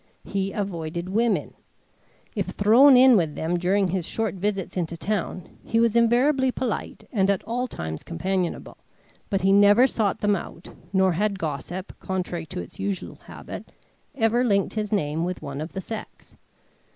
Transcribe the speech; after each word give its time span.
He 0.25 0.51
avoided 0.51 1.09
women. 1.09 1.53
If 2.33 2.47
thrown 2.47 2.97
in 2.97 3.15
with 3.15 3.35
them 3.35 3.59
during 3.59 3.89
his 3.89 4.03
short 4.07 4.33
visits 4.33 4.75
into 4.75 4.97
town, 4.97 5.59
he 5.63 5.79
was 5.79 5.95
invariably 5.95 6.51
polite 6.51 7.07
and 7.13 7.29
at 7.29 7.43
all 7.43 7.67
times 7.67 8.01
companionable, 8.01 8.77
but 9.29 9.41
he 9.41 9.53
never 9.53 9.85
sought 9.85 10.21
them 10.21 10.35
out, 10.35 10.69
nor 10.91 11.11
had 11.11 11.37
gossip, 11.37 11.93
contrary 11.99 12.47
to 12.47 12.61
its 12.61 12.79
usual 12.79 13.19
habit, 13.27 13.71
ever 14.15 14.43
linked 14.43 14.73
his 14.73 14.91
name 14.91 15.23
with 15.23 15.43
one 15.43 15.61
of 15.61 15.73
the 15.73 15.81
sex. 15.81 16.33